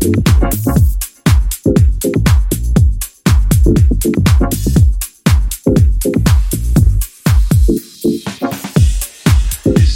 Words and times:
This 0.00 0.16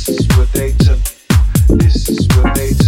is 0.08 0.28
what 0.36 0.52
they 0.52 0.72
took. 0.72 0.98
This 1.78 2.11
is 2.11 2.28
what 2.36 2.55
they 2.55 2.74
took. 2.74 2.83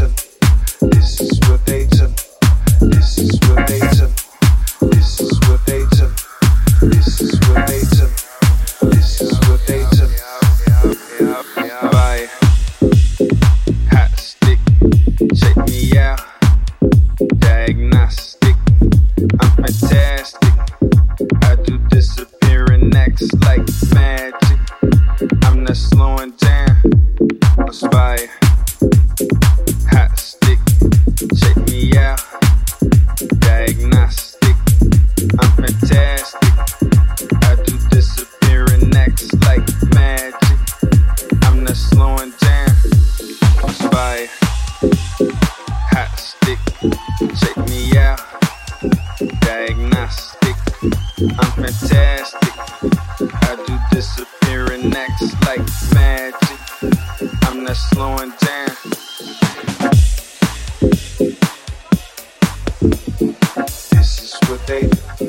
Slowing 25.87 26.31
down. 26.33 26.77
Aspire. 27.69 28.29
Hot 29.91 30.19
stick. 30.19 30.58
Check 31.39 31.57
me 31.69 31.86
acts 54.96 55.34
like 55.46 55.61
magic. 55.95 56.58
I'm 57.45 57.64
not 57.64 57.77
slowing 57.77 58.33
down. 58.40 58.77
This 63.92 64.11
is 64.23 64.39
what 64.48 64.67
they 64.67 64.80
do. 64.80 65.29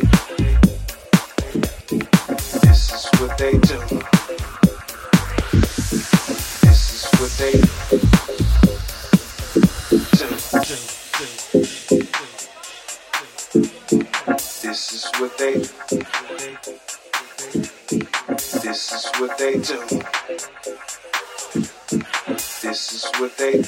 This 2.61 2.81
is 2.93 3.19
what 3.19 3.37
they 3.37 3.57
do. 3.57 3.96
This 18.77 18.93
is 18.93 19.09
what 19.19 19.33
they 19.39 19.53
do. 19.53 19.79
This 22.61 22.93
is 22.93 23.09
what 23.17 23.35
they 23.35 23.63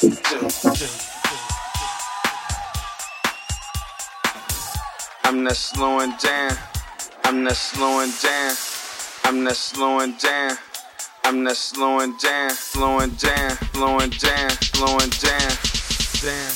do. 0.00 0.08
I'm 5.24 5.44
not 5.44 5.56
slowing 5.56 6.12
down. 6.12 6.56
I'm 7.24 7.44
not 7.44 7.56
slowing 7.56 8.10
down. 8.22 8.54
I'm 9.24 9.44
not 9.44 9.56
slowing 9.56 10.14
down. 10.14 10.56
I'm 11.24 11.42
not 11.42 11.56
slowing 11.56 12.16
down, 12.16 12.52
slowing 12.52 13.10
down, 13.10 13.50
slowing 13.74 14.08
down, 14.08 14.50
slowing 14.62 15.10
down. 15.10 15.52
Damn. 16.22 16.54